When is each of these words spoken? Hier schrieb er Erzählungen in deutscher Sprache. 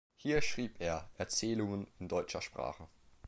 Hier 0.17 0.41
schrieb 0.41 0.77
er 0.81 1.07
Erzählungen 1.19 1.85
in 1.99 2.07
deutscher 2.07 2.41
Sprache. 2.41 2.87